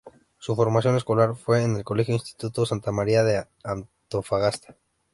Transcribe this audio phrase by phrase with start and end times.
[0.39, 4.75] Su formación escolar fue en el Colegio Instituto Santa María de Antofagasta.